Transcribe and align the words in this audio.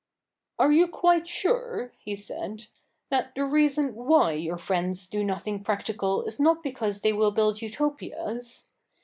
'Are 0.57 0.71
you 0.71 0.87
quite 0.87 1.27
sure,' 1.27 1.93
he 1.99 2.15
said,' 2.15 2.65
that 3.11 3.35
the 3.35 3.45
reason 3.45 3.93
why 3.93 4.31
your 4.31 4.57
friends 4.57 5.05
do 5.05 5.23
nothing 5.23 5.63
practical 5.63 6.23
is 6.23 6.39
not 6.39 6.63
because 6.63 7.01
they 7.01 7.13
will 7.13 7.29
build 7.29 7.61
Utopias 7.61 8.65